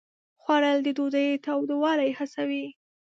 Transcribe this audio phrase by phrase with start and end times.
[0.41, 2.65] خوړل د ډوډۍ تودوالی حسوي